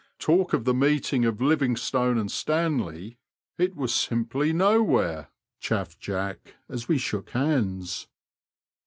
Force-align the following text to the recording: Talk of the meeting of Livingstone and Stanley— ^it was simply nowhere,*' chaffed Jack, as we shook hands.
Talk 0.17 0.53
of 0.53 0.65
the 0.65 0.73
meeting 0.73 1.25
of 1.25 1.41
Livingstone 1.41 2.17
and 2.17 2.31
Stanley— 2.31 3.19
^it 3.59 3.75
was 3.75 3.93
simply 3.93 4.51
nowhere,*' 4.51 5.27
chaffed 5.59 5.99
Jack, 5.99 6.55
as 6.67 6.87
we 6.87 6.97
shook 6.97 7.29
hands. 7.29 8.07